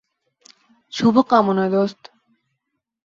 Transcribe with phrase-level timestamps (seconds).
[0.93, 2.01] শুভকামনা, দোস্ত।